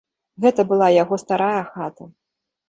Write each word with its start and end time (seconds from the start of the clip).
Гэта 0.45 0.63
была 0.71 0.87
яго 1.03 1.19
старая 1.25 1.61
хата. 1.75 2.09